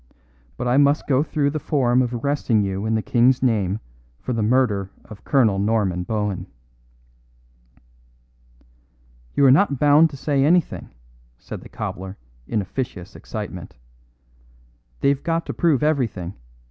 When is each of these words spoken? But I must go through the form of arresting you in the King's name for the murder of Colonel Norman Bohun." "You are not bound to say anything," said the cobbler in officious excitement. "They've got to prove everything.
But 0.57 0.67
I 0.67 0.77
must 0.77 1.05
go 1.05 1.21
through 1.21 1.51
the 1.51 1.59
form 1.59 2.01
of 2.01 2.11
arresting 2.11 2.63
you 2.63 2.87
in 2.87 2.95
the 2.95 3.03
King's 3.03 3.43
name 3.43 3.79
for 4.19 4.33
the 4.33 4.41
murder 4.41 4.89
of 5.05 5.23
Colonel 5.23 5.59
Norman 5.59 6.01
Bohun." 6.01 6.47
"You 9.35 9.45
are 9.45 9.51
not 9.51 9.77
bound 9.77 10.09
to 10.09 10.17
say 10.17 10.43
anything," 10.43 10.89
said 11.37 11.61
the 11.61 11.69
cobbler 11.69 12.17
in 12.47 12.63
officious 12.63 13.15
excitement. 13.15 13.75
"They've 15.01 15.21
got 15.21 15.45
to 15.45 15.53
prove 15.53 15.83
everything. 15.83 16.33